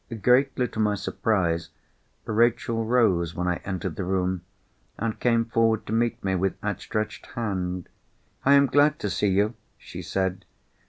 [0.23, 1.69] Greatly to my surprise,
[2.25, 4.41] Rachel rose when I entered the room,
[4.97, 7.87] and came forward to meet me with outstretched hand.
[8.43, 10.43] "I am glad to see you," she said.